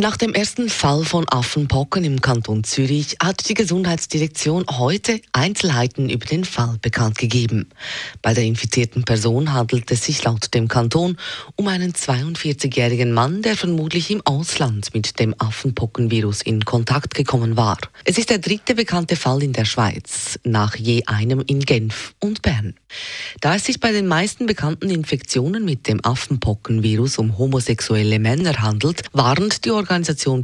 Nach 0.00 0.16
dem 0.16 0.32
ersten 0.32 0.68
Fall 0.68 1.04
von 1.04 1.28
Affenpocken 1.28 2.04
im 2.04 2.20
Kanton 2.20 2.62
Zürich 2.62 3.16
hat 3.20 3.48
die 3.48 3.54
Gesundheitsdirektion 3.54 4.64
heute 4.70 5.20
Einzelheiten 5.32 6.08
über 6.08 6.24
den 6.24 6.44
Fall 6.44 6.78
bekannt 6.80 7.18
gegeben. 7.18 7.68
Bei 8.22 8.32
der 8.32 8.44
infizierten 8.44 9.02
Person 9.02 9.52
handelt 9.52 9.90
es 9.90 10.04
sich 10.04 10.22
laut 10.22 10.54
dem 10.54 10.68
Kanton 10.68 11.16
um 11.56 11.66
einen 11.66 11.94
42-jährigen 11.94 13.12
Mann, 13.12 13.42
der 13.42 13.56
vermutlich 13.56 14.12
im 14.12 14.24
Ausland 14.24 14.94
mit 14.94 15.18
dem 15.18 15.34
Affenpockenvirus 15.36 16.42
in 16.42 16.64
Kontakt 16.64 17.14
gekommen 17.14 17.56
war. 17.56 17.78
Es 18.04 18.18
ist 18.18 18.30
der 18.30 18.38
dritte 18.38 18.76
bekannte 18.76 19.16
Fall 19.16 19.42
in 19.42 19.52
der 19.52 19.64
Schweiz, 19.64 20.38
nach 20.44 20.76
je 20.76 21.06
einem 21.06 21.42
in 21.44 21.58
Genf 21.58 22.14
und 22.20 22.42
Bern. 22.42 22.76
Da 23.40 23.56
es 23.56 23.64
sich 23.64 23.80
bei 23.80 23.90
den 23.90 24.06
meisten 24.06 24.46
bekannten 24.46 24.90
Infektionen 24.90 25.64
mit 25.64 25.88
dem 25.88 26.04
Affenpockenvirus 26.04 27.18
um 27.18 27.36
homosexuelle 27.36 28.20
Männer 28.20 28.62
handelt, 28.62 29.02
warnt 29.12 29.64
die 29.64 29.72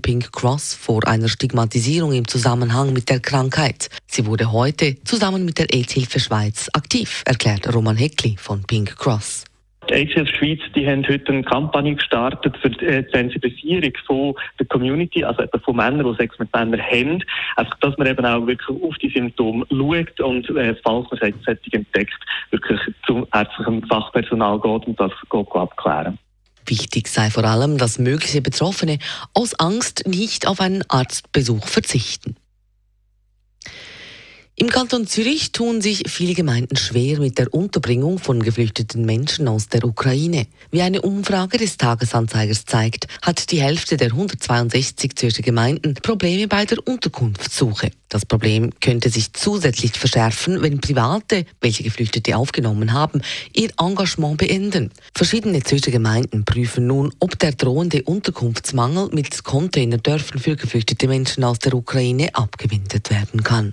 Pink 0.01 0.33
Cross 0.33 0.75
vor 0.75 1.07
einer 1.07 1.29
Stigmatisierung 1.29 2.12
im 2.12 2.27
Zusammenhang 2.27 2.93
mit 2.95 3.11
der 3.11 3.21
Krankheit. 3.21 3.89
Sie 4.07 4.25
wurde 4.27 4.52
heute 4.52 4.97
zusammen 5.05 5.45
mit 5.45 5.59
der 5.59 5.66
AIDS-Hilfe 5.73 6.19
Schweiz 6.19 6.71
aktiv, 6.73 7.23
erklärt 7.27 7.73
Roman 7.75 7.97
Heckli 7.97 8.37
von 8.38 8.62
Pink 8.62 8.97
Cross. 8.97 9.45
Die 9.91 9.95
ACF 9.95 10.30
Schweiz 10.30 10.61
die 10.75 10.87
haben 10.87 11.07
heute 11.07 11.30
eine 11.30 11.43
Kampagne 11.43 11.95
gestartet 11.95 12.57
für 12.57 12.71
die 12.71 12.87
äh, 12.87 13.05
Sensibilisierung 13.12 13.93
von 14.07 14.35
der 14.59 14.66
Community, 14.66 15.23
also 15.24 15.43
eben 15.43 15.61
von 15.61 15.77
Männern, 15.77 16.11
die 16.11 16.16
Sex 16.16 16.38
mit 16.38 16.51
Männern 16.55 16.80
haben, 16.80 17.23
einfach, 17.57 17.79
dass 17.80 17.99
man 17.99 18.07
eben 18.07 18.24
auch 18.24 18.46
wirklich 18.46 18.83
auf 18.83 18.96
die 18.96 19.11
Symptome 19.11 19.66
schaut 19.68 20.21
und 20.21 20.49
äh, 20.57 20.74
falls 20.83 21.07
man 21.11 21.35
solche 21.45 21.73
entdeckt, 21.73 22.18
wirklich 22.51 22.80
zum 23.07 23.27
ärztlichen 23.35 23.87
Fachpersonal 23.87 24.59
geht 24.59 24.87
und 24.87 24.99
das 24.99 25.13
geht 25.30 25.52
abklären. 25.52 26.18
Wichtig 26.66 27.09
sei 27.09 27.30
vor 27.30 27.45
allem, 27.45 27.79
dass 27.79 27.98
mögliche 27.98 28.40
Betroffene 28.40 28.98
aus 29.32 29.54
Angst 29.54 30.07
nicht 30.07 30.46
auf 30.46 30.60
einen 30.60 30.82
Arztbesuch 30.88 31.66
verzichten. 31.66 32.37
Im 34.57 34.71
Kanton 34.71 35.09
Zürich 35.09 35.51
tun 35.51 35.80
sich 35.80 36.05
viele 36.07 36.33
Gemeinden 36.33 36.77
schwer 36.77 37.19
mit 37.19 37.38
der 37.38 37.52
Unterbringung 37.52 38.21
von 38.21 38.41
geflüchteten 38.41 39.05
Menschen 39.05 39.49
aus 39.49 39.66
der 39.66 39.85
Ukraine. 39.85 40.46
Wie 40.71 40.80
eine 40.80 41.02
Umfrage 41.02 41.59
des 41.59 41.77
Tagesanzeigers 41.77 42.65
zeigt, 42.65 43.09
hat 43.21 43.51
die 43.51 43.61
Hälfte 43.61 43.96
der 43.96 44.13
162 44.13 45.16
Zürcher 45.16 45.43
Gemeinden 45.43 45.95
Probleme 45.95 46.46
bei 46.46 46.66
der 46.66 46.87
Unterkunftssuche. 46.87 47.91
Das 48.09 48.24
Problem 48.24 48.71
könnte 48.80 49.11
sich 49.11 49.33
zusätzlich 49.33 49.91
verschärfen, 49.91 50.63
wenn 50.63 50.80
Private, 50.80 51.46
welche 51.61 51.83
Geflüchtete 51.83 52.37
aufgenommen 52.37 52.93
haben, 52.93 53.23
ihr 53.55 53.71
Engagement 53.77 54.37
beenden. 54.39 54.93
Verschiedene 55.16 55.65
Zürcher 55.65 55.91
Gemeinden 55.91 56.45
prüfen 56.45 56.87
nun, 56.87 57.13
ob 57.18 57.41
der 57.41 57.52
drohende 57.52 58.05
Unterkunftsmangel 58.05 59.09
mit 59.11 59.43
Containerdörfern 59.43 60.39
für 60.39 60.55
geflüchtete 60.55 61.09
Menschen 61.09 61.43
aus 61.43 61.59
der 61.59 61.74
Ukraine 61.74 62.33
abgewendet 62.37 63.11
werden 63.11 63.43
kann. 63.43 63.73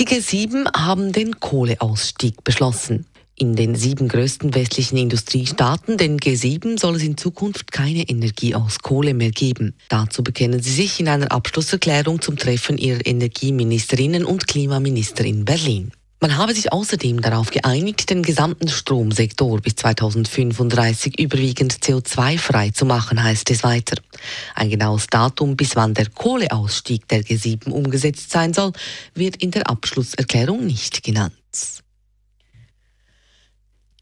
Die 0.00 0.06
G7 0.06 0.76
haben 0.76 1.12
den 1.12 1.38
Kohleausstieg 1.38 2.42
beschlossen. 2.42 3.06
In 3.36 3.54
den 3.54 3.76
sieben 3.76 4.08
größten 4.08 4.52
westlichen 4.52 4.96
Industriestaaten, 4.96 5.98
den 5.98 6.18
G7, 6.18 6.80
soll 6.80 6.96
es 6.96 7.04
in 7.04 7.16
Zukunft 7.16 7.70
keine 7.70 8.08
Energie 8.08 8.56
aus 8.56 8.80
Kohle 8.80 9.14
mehr 9.14 9.30
geben. 9.30 9.74
Dazu 9.88 10.24
bekennen 10.24 10.60
sie 10.60 10.72
sich 10.72 10.98
in 10.98 11.06
einer 11.06 11.30
Abschlusserklärung 11.30 12.20
zum 12.20 12.36
Treffen 12.36 12.76
ihrer 12.76 13.06
Energieministerinnen 13.06 14.24
und 14.24 14.48
Klimaminister 14.48 15.24
in 15.24 15.44
Berlin. 15.44 15.92
Man 16.20 16.38
habe 16.38 16.54
sich 16.54 16.72
außerdem 16.72 17.20
darauf 17.20 17.50
geeinigt, 17.50 18.08
den 18.08 18.22
gesamten 18.22 18.68
Stromsektor 18.68 19.60
bis 19.60 19.76
2035 19.76 21.20
überwiegend 21.20 21.74
CO2-frei 21.74 22.70
zu 22.70 22.86
machen, 22.86 23.22
heißt 23.22 23.50
es 23.50 23.62
weiter. 23.62 23.96
Ein 24.54 24.70
genaues 24.70 25.08
Datum, 25.08 25.56
bis 25.56 25.76
wann 25.76 25.92
der 25.92 26.08
Kohleausstieg 26.08 27.06
der 27.08 27.22
G7 27.22 27.68
umgesetzt 27.68 28.30
sein 28.30 28.54
soll, 28.54 28.72
wird 29.14 29.36
in 29.36 29.50
der 29.50 29.68
Abschlusserklärung 29.68 30.64
nicht 30.64 31.02
genannt. 31.02 31.34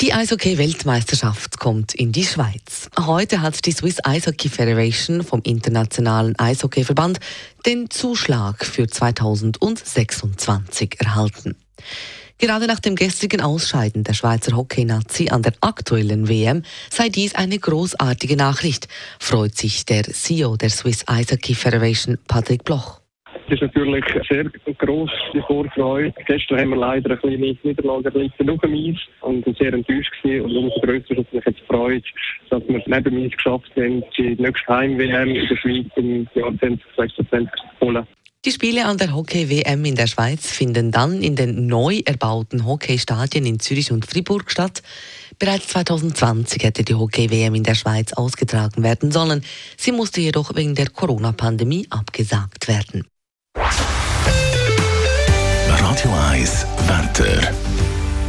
Die 0.01 0.13
Eishockey-Weltmeisterschaft 0.13 1.59
kommt 1.61 1.95
in 1.95 2.11
die 2.11 2.25
Schweiz. 2.25 2.89
Heute 2.99 3.41
hat 3.41 3.65
die 3.67 3.73
Swiss 3.73 3.99
Eishockey 4.03 4.49
Federation 4.49 5.23
vom 5.23 5.43
Internationalen 5.45 6.37
Eishockeyverband 6.39 7.21
den 7.67 7.89
Zuschlag 7.89 8.65
für 8.65 8.89
2026 8.89 11.01
erhalten. 11.01 11.55
Gerade 12.39 12.67
nach 12.67 12.81
dem 12.81 12.97
gestrigen 12.97 13.41
Ausscheiden 13.41 14.03
der 14.03 14.15
Schweizer 14.15 14.57
Hockey-Nazi 14.57 15.29
an 15.31 15.43
der 15.43 15.53
aktuellen 15.61 16.29
WM 16.29 16.65
sei 16.91 17.09
dies 17.09 17.37
eine 17.37 17.59
großartige 17.59 18.37
Nachricht, 18.37 18.89
freut 19.21 19.55
sich 19.55 19.85
der 19.85 20.03
CEO 20.03 20.57
der 20.57 20.71
Swiss 20.71 21.05
Ice 21.09 21.33
Hockey 21.33 21.55
Federation, 21.55 22.19
Patrick 22.27 22.65
Bloch. 22.65 23.01
Das 23.49 23.61
ist 23.61 23.63
natürlich 23.63 24.05
sehr 24.29 24.45
grosse 24.79 25.13
Vorfreude. 25.47 26.13
Gestern 26.27 26.61
haben 26.61 26.71
wir 26.71 26.77
leider 26.79 27.11
eine 27.11 27.19
kleine 27.19 27.57
Niederlage 27.63 28.13
erlitten 28.13 28.51
auf 28.51 28.61
dem 28.61 28.75
Eis 28.75 28.99
und 29.21 29.45
sehr 29.59 29.73
enttäuscht 29.73 30.13
gewesen. 30.23 30.45
Und 30.47 30.57
umso 30.57 30.81
grösser 30.81 31.11
ist 31.11 31.19
natürlich 31.19 31.45
jetzt 31.47 31.61
die 31.61 31.67
Freude, 31.67 32.03
dass 32.51 32.63
wir 32.67 32.83
neben 32.87 33.05
dem 33.05 33.25
Eis 33.25 33.33
geschafft 33.33 33.71
haben, 33.77 34.03
die 34.17 34.37
nächste 34.37 34.69
Heim-WM 34.69 35.29
in 35.29 35.49
der 35.49 35.57
Schweiz 35.57 35.87
im 35.97 36.29
Jahr 36.35 36.53
2026 36.59 37.51
zu 37.79 37.87
holen. 37.87 38.07
Die 38.45 38.51
Spiele 38.51 38.87
an 38.87 38.99
der 38.99 39.15
Hockey-WM 39.15 39.85
in 39.85 39.95
der 39.95 40.09
Schweiz 40.09 40.49
finden 40.49 40.91
dann 40.91 41.23
in 41.23 41.37
den 41.37 41.69
neu 41.69 42.03
erbauten 42.05 42.65
Hockeystadien 42.65 43.47
in 43.47 43.61
Zürich 43.61 43.93
und 43.93 44.05
Fribourg 44.05 44.51
statt. 44.51 44.83
Bereits 45.39 45.69
2020 45.69 46.65
hätte 46.65 46.83
die 46.83 46.97
Hockey-WM 46.97 47.55
in 47.55 47.63
der 47.63 47.77
Schweiz 47.77 48.13
ausgetragen 48.13 48.83
werden 48.83 49.13
sollen. 49.13 49.45
Sie 49.77 49.93
musste 49.93 50.21
jedoch 50.21 50.57
wegen 50.57 50.75
der 50.75 50.91
Corona-Pandemie 50.91 51.87
abgesagt 51.91 52.67
werden. 52.67 53.07
Radio 55.69 56.11
1 56.33 56.67
Wetter. 56.89 57.53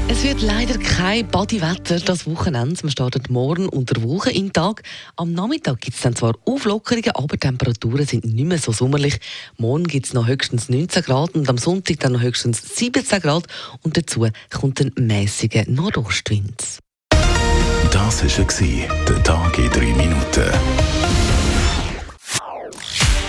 Es 0.10 0.24
wird 0.24 0.42
leider 0.42 0.78
kein 0.78 1.28
Bodywetter 1.28 2.00
das 2.00 2.28
Wochenende. 2.28 2.78
Man 2.84 2.92
startet 2.92 3.30
morgen 3.30 3.70
unter 3.70 4.04
Woche 4.04 4.32
in 4.32 4.52
Tag. 4.52 4.84
Am 5.16 5.34
Nachmittag 5.34 5.80
gibt 5.82 5.96
es 5.96 6.04
dann 6.04 6.16
zwar 6.16 6.34
Auflockerungen, 6.46 7.12
aber 7.12 7.38
Temperaturen 7.40 8.06
sind 8.06 8.26
nicht 8.26 8.46
mehr 8.46 8.58
so 8.58 8.72
sommerlich. 8.72 9.20
Morgen 9.58 9.86
gibt 9.86 10.08
es 10.08 10.14
noch 10.14 10.28
höchstens 10.28 10.70
19 10.70 11.04
Grad 11.04 11.36
und 11.36 11.50
am 11.50 11.58
Sonntag 11.58 12.02
dann 12.02 12.14
noch 12.14 12.22
höchstens 12.22 12.76
17 12.76 13.22
Grad. 13.22 13.46
Und 13.82 13.98
dazu 13.98 14.28
kommt 14.52 14.82
ein 14.82 14.92
mäßiger 14.98 15.64
Nordostwind. 15.68 16.80
Das 17.92 18.24
war 18.24 19.06
der 19.08 19.24
Tag 19.24 19.58
in 19.58 19.70
drei 19.70 19.94
Minuten. 19.94 20.52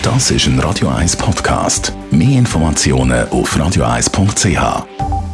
Das 0.01 0.29
ist 0.29 0.45
ein 0.45 0.59
Radio 0.59 0.89
1 0.89 1.15
Podcast. 1.15 1.93
Mehr 2.11 2.37
Informationen 2.37 3.27
auf 3.29 3.55
radio1.ch. 3.55 5.24